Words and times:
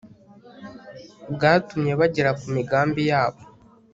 bwatumye 1.33 1.91
bagera 1.99 2.31
ku 2.39 2.45
migambi 2.55 3.01
yabo 3.11 3.41